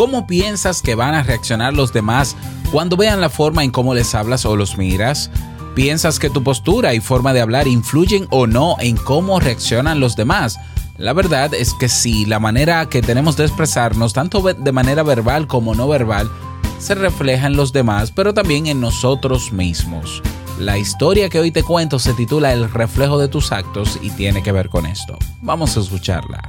[0.00, 2.34] ¿Cómo piensas que van a reaccionar los demás
[2.72, 5.30] cuando vean la forma en cómo les hablas o los miras?
[5.74, 10.16] ¿Piensas que tu postura y forma de hablar influyen o no en cómo reaccionan los
[10.16, 10.58] demás?
[10.96, 15.46] La verdad es que sí, la manera que tenemos de expresarnos, tanto de manera verbal
[15.46, 16.30] como no verbal,
[16.78, 20.22] se refleja en los demás, pero también en nosotros mismos.
[20.58, 24.42] La historia que hoy te cuento se titula El reflejo de tus actos y tiene
[24.42, 25.18] que ver con esto.
[25.42, 26.40] Vamos a escucharla.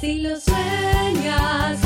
[0.00, 1.85] Si lo sueñas,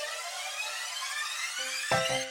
[1.91, 2.30] you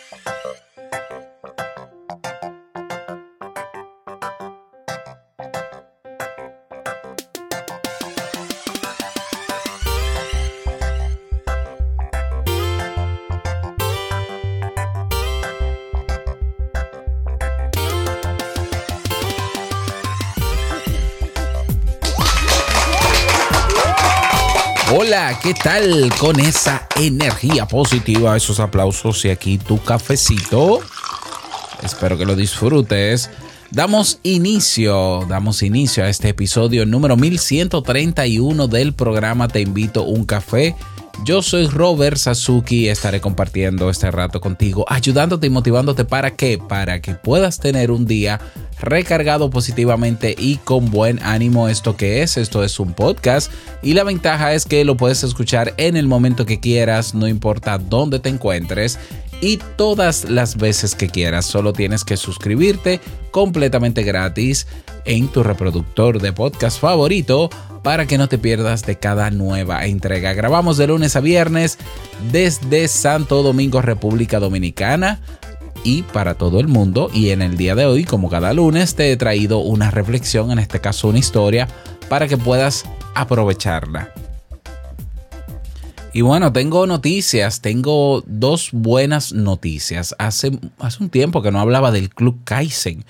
[24.93, 30.81] Hola, ¿qué tal con esa energía positiva, esos aplausos y aquí tu cafecito?
[31.81, 33.31] Espero que lo disfrutes.
[33.71, 40.75] Damos inicio, damos inicio a este episodio número 1131 del programa Te invito un café.
[41.25, 46.59] Yo soy Robert Sasuki y estaré compartiendo este rato contigo, ayudándote y motivándote para que,
[46.59, 48.41] para que puedas tener un día
[48.81, 51.69] recargado positivamente y con buen ánimo.
[51.69, 55.75] Esto que es, esto es un podcast y la ventaja es que lo puedes escuchar
[55.77, 58.99] en el momento que quieras, no importa dónde te encuentres
[59.41, 61.47] y todas las veces que quieras.
[61.47, 63.01] Solo tienes que suscribirte
[63.31, 64.67] completamente gratis
[65.05, 67.49] en tu reproductor de podcast favorito
[67.83, 70.35] para que no te pierdas de cada nueva entrega.
[70.35, 71.79] Grabamos de lunes a viernes
[72.31, 75.21] desde Santo Domingo, República Dominicana
[75.85, 77.11] y para todo el mundo.
[77.13, 80.59] Y en el día de hoy, como cada lunes, te he traído una reflexión, en
[80.59, 81.69] este caso una historia,
[82.09, 84.13] para que puedas aprovecharla.
[86.13, 90.15] Y bueno, tengo noticias, tengo dos buenas noticias.
[90.19, 93.05] Hace, hace un tiempo que no hablaba del Club Kaizen.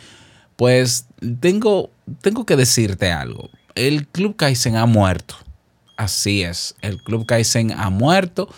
[0.57, 1.07] Pues
[1.41, 3.49] tengo, tengo que decirte algo.
[3.75, 5.35] El Club Kaizen ha muerto.
[5.97, 8.49] Así es, el Club Kaizen ha muerto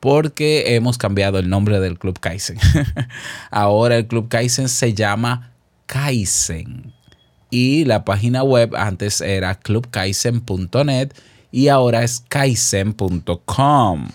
[0.00, 2.58] porque hemos cambiado el nombre del Club Kaizen.
[3.50, 5.52] Ahora el Club Kaizen se llama
[5.86, 6.92] Kaizen.
[7.50, 11.12] Y la página web antes era clubkaizen.net
[11.50, 14.08] y ahora es kaizen.com.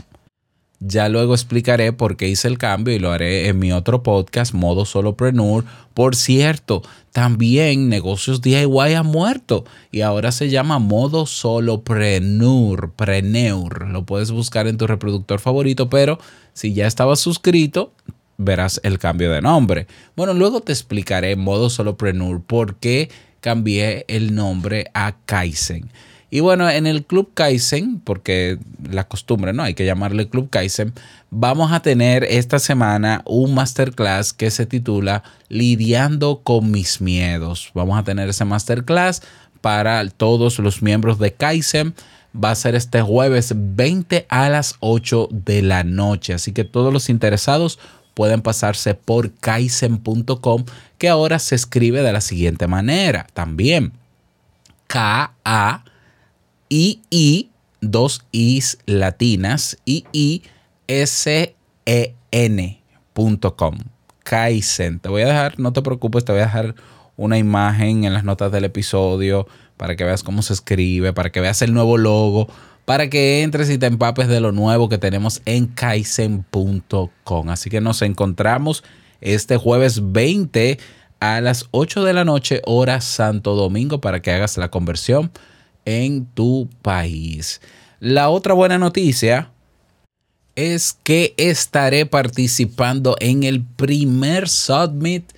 [0.88, 4.54] Ya luego explicaré por qué hice el cambio y lo haré en mi otro podcast,
[4.54, 5.64] Modo Solopreneur.
[5.96, 12.92] Por cierto, también Negocios DIY ha muerto y ahora se llama Modo Solopreneur.
[12.92, 13.88] Preneur.
[13.88, 16.20] Lo puedes buscar en tu reproductor favorito, pero
[16.54, 17.92] si ya estabas suscrito,
[18.38, 19.88] verás el cambio de nombre.
[20.16, 23.10] Bueno, luego te explicaré Modo Solopreneur por qué
[23.42, 25.90] cambié el nombre a Kaizen.
[26.30, 28.58] Y bueno, en el Club Kaizen, porque
[28.90, 29.64] la costumbre, ¿no?
[29.64, 30.94] Hay que llamarle Club Kaizen,
[31.30, 37.72] vamos a tener esta semana un masterclass que se titula Lidiando con mis miedos.
[37.74, 39.22] Vamos a tener ese masterclass
[39.62, 41.94] para todos los miembros de Kaizen.
[42.36, 46.34] Va a ser este jueves 20 a las 8 de la noche.
[46.34, 47.80] Así que todos los interesados
[48.14, 50.66] pueden pasarse por kaizen.com,
[50.98, 53.28] que ahora se escribe de la siguiente manera.
[53.34, 53.94] También
[54.88, 55.84] K-A
[56.70, 57.50] I, I,
[57.82, 60.44] dos Is latinas, I, I,
[60.88, 61.56] S,
[61.86, 63.78] E, N.com.
[64.24, 65.00] Kaizen.
[65.00, 66.76] Te voy a dejar, no te preocupes, te voy a dejar
[67.16, 69.48] una imagen en las notas del episodio
[69.78, 72.48] para que veas cómo se escribe, para que veas el nuevo logo,
[72.86, 77.50] para que entres y te empapes de lo nuevo que tenemos en kaizen.com.
[77.50, 78.84] Así que nos encontramos
[79.22, 80.80] este jueves 20
[81.20, 85.32] a las 8 de la noche, hora Santo Domingo, para que hagas la conversión
[85.86, 87.62] en tu país.
[88.00, 89.52] La otra buena noticia
[90.56, 95.32] es que estaré participando en el primer Summit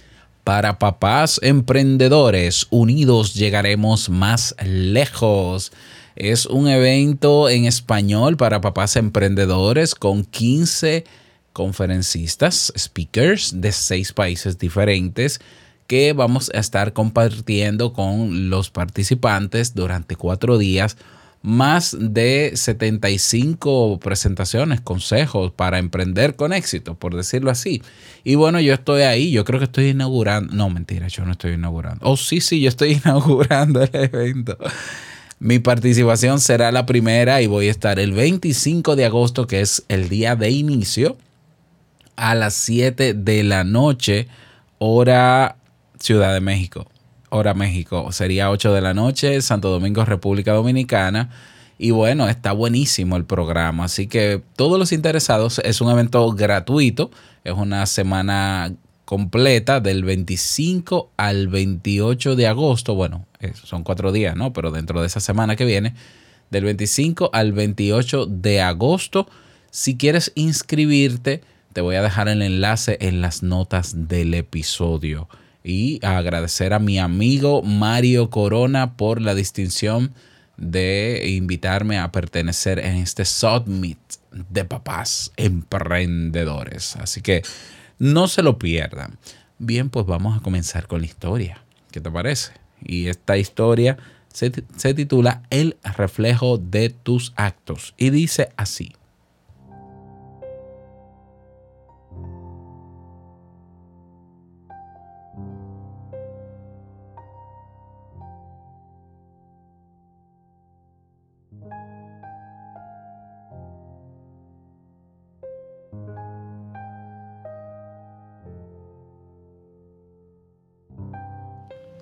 [0.44, 2.68] para papás emprendedores.
[2.70, 5.72] Unidos llegaremos más lejos.
[6.16, 11.04] Es un evento en español para papás emprendedores con 15
[11.54, 15.40] conferencistas, speakers de seis países diferentes
[15.88, 20.98] que vamos a estar compartiendo con los participantes durante cuatro días
[21.42, 27.82] más de 75 presentaciones, consejos para emprender con éxito, por decirlo así.
[28.24, 31.54] Y bueno, yo estoy ahí, yo creo que estoy inaugurando, no, mentira, yo no estoy
[31.54, 32.06] inaugurando.
[32.06, 34.58] Oh, sí, sí, yo estoy inaugurando el evento.
[35.40, 39.84] Mi participación será la primera y voy a estar el 25 de agosto, que es
[39.88, 41.16] el día de inicio,
[42.16, 44.28] a las 7 de la noche,
[44.80, 45.56] hora
[46.00, 46.88] Ciudad de México
[47.30, 48.12] hora México.
[48.12, 51.30] Sería 8 de la noche, Santo Domingo, República Dominicana.
[51.78, 53.86] Y bueno, está buenísimo el programa.
[53.86, 57.12] Así que todos los interesados, es un evento gratuito.
[57.44, 58.74] Es una semana
[59.06, 62.96] completa del 25 al 28 de agosto.
[62.96, 63.26] Bueno,
[63.64, 64.54] son cuatro días, ¿no?
[64.54, 65.94] Pero dentro de esa semana que viene,
[66.50, 69.28] del 25 al 28 de agosto.
[69.70, 71.42] Si quieres inscribirte,
[71.74, 75.28] te voy a dejar el enlace en las notas del episodio
[75.68, 80.14] y agradecer a mi amigo Mario Corona por la distinción
[80.56, 84.00] de invitarme a pertenecer en este Summit
[84.32, 86.96] de papás emprendedores.
[86.96, 87.44] Así que
[88.00, 89.20] no se lo pierdan.
[89.60, 91.62] Bien, pues vamos a comenzar con la historia.
[91.92, 92.54] ¿Qué te parece?
[92.82, 93.98] Y esta historia
[94.32, 98.94] se, se titula El reflejo de tus actos y dice así.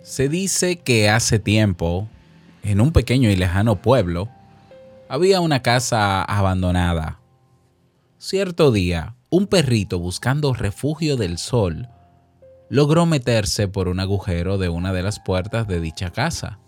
[0.05, 2.07] Se dice que hace tiempo,
[2.61, 4.29] en un pequeño y lejano pueblo,
[5.09, 7.19] había una casa abandonada.
[8.19, 11.89] Cierto día, un perrito buscando refugio del sol
[12.69, 16.59] logró meterse por un agujero de una de las puertas de dicha casa.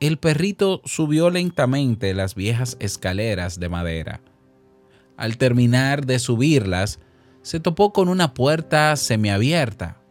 [0.00, 4.20] El perrito subió lentamente las viejas escaleras de madera.
[5.16, 6.98] Al terminar de subirlas,
[7.42, 10.01] se topó con una puerta semiabierta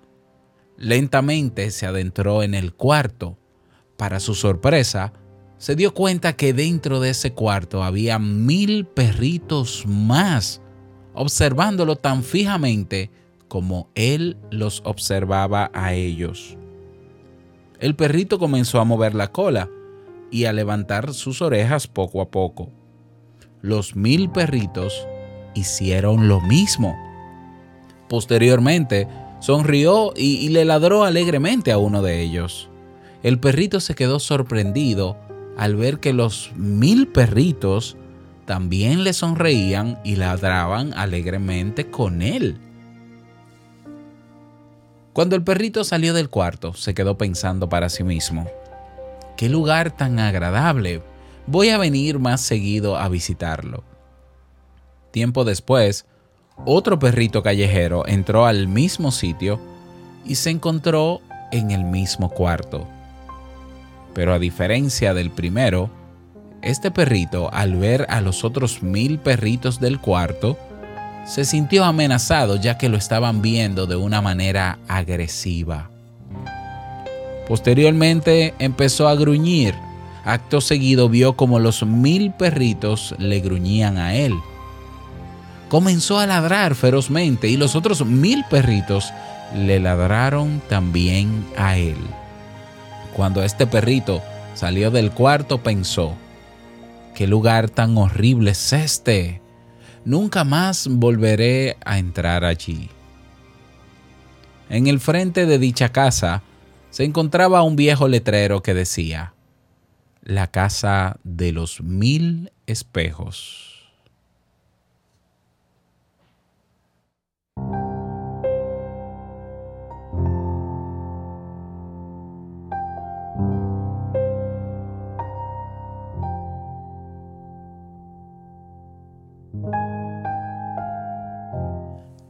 [0.81, 3.37] Lentamente se adentró en el cuarto.
[3.97, 5.13] Para su sorpresa,
[5.59, 10.59] se dio cuenta que dentro de ese cuarto había mil perritos más,
[11.13, 13.11] observándolo tan fijamente
[13.47, 16.57] como él los observaba a ellos.
[17.79, 19.69] El perrito comenzó a mover la cola
[20.31, 22.71] y a levantar sus orejas poco a poco.
[23.61, 25.07] Los mil perritos
[25.53, 26.97] hicieron lo mismo.
[28.09, 29.07] Posteriormente,
[29.41, 32.69] Sonrió y, le ladró alegremente a uno de ellos.
[33.23, 35.17] El perrito se quedó sorprendido
[35.57, 37.97] al ver que los mil perritos
[38.45, 42.59] también le sonreían y ladraban alegremente con él.
[45.11, 48.47] Cuando el perrito salió del cuarto, se quedó pensando para sí mismo,
[49.37, 51.01] qué lugar tan agradable,
[51.47, 53.83] voy a venir más seguido a visitarlo.
[55.09, 56.05] Tiempo después,
[56.65, 59.59] otro perrito callejero entró al mismo sitio
[60.25, 61.21] y se encontró
[61.51, 62.87] en el mismo cuarto.
[64.13, 65.89] Pero a diferencia del primero,
[66.61, 70.57] este perrito, al ver a los otros mil perritos del cuarto,
[71.25, 75.89] se sintió amenazado ya que lo estaban viendo de una manera agresiva.
[77.47, 79.75] Posteriormente empezó a gruñir.
[80.23, 84.35] Acto seguido vio como los mil perritos le gruñían a él
[85.71, 89.13] comenzó a ladrar ferozmente y los otros mil perritos
[89.55, 91.95] le ladraron también a él.
[93.15, 94.21] Cuando este perrito
[94.53, 96.13] salió del cuarto pensó,
[97.15, 99.41] ¿qué lugar tan horrible es este?
[100.03, 102.89] Nunca más volveré a entrar allí.
[104.69, 106.43] En el frente de dicha casa
[106.89, 109.35] se encontraba un viejo letrero que decía,
[110.21, 113.80] la casa de los mil espejos.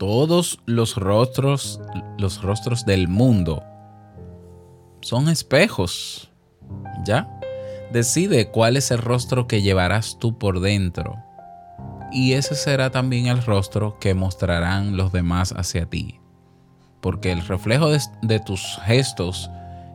[0.01, 1.79] Todos los rostros,
[2.17, 3.63] los rostros del mundo
[5.01, 6.31] son espejos.
[7.05, 7.29] ¿Ya?
[7.93, 11.17] Decide cuál es el rostro que llevarás tú por dentro.
[12.11, 16.19] Y ese será también el rostro que mostrarán los demás hacia ti.
[16.99, 17.91] Porque el reflejo
[18.23, 19.51] de, tus gestos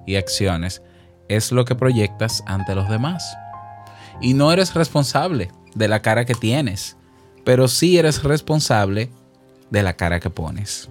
[0.06, 0.82] y acciones
[1.28, 3.36] es lo que proyectas ante los demás.
[4.20, 6.96] Y no eres responsable de la cara que tienes,
[7.44, 9.10] pero sí eres responsable
[9.70, 10.88] de la cara que pones.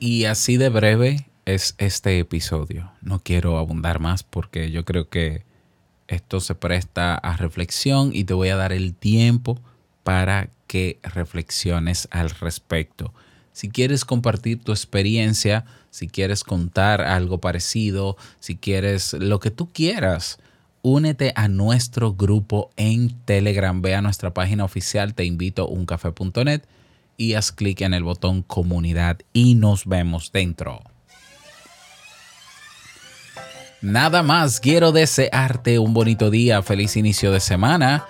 [0.00, 2.90] Y así de breve es este episodio.
[3.02, 5.44] No quiero abundar más porque yo creo que
[6.08, 9.60] esto se presta a reflexión y te voy a dar el tiempo
[10.02, 13.12] para que reflexiones al respecto.
[13.52, 19.70] Si quieres compartir tu experiencia, si quieres contar algo parecido, si quieres lo que tú
[19.72, 20.38] quieras,
[20.82, 23.80] únete a nuestro grupo en Telegram.
[23.80, 26.62] Ve a nuestra página oficial, te invito uncafe.net
[27.16, 30.82] y haz clic en el botón comunidad y nos vemos dentro.
[33.84, 38.06] Nada más, quiero desearte un bonito día, feliz inicio de semana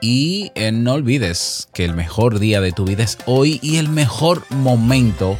[0.00, 3.88] y eh, no olvides que el mejor día de tu vida es hoy y el
[3.88, 5.36] mejor momento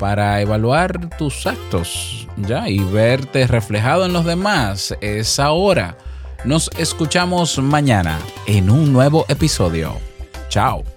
[0.00, 5.96] para evaluar tus actos ya y verte reflejado en los demás es ahora.
[6.44, 10.00] Nos escuchamos mañana en un nuevo episodio.
[10.48, 10.95] Chao.